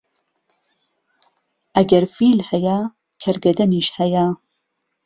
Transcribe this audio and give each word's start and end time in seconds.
ئەگەر 1.77 2.03
فیل 2.15 2.39
هەیە، 2.49 2.77
کەرگەدەنیش 3.21 3.87
هەیە 3.97 4.25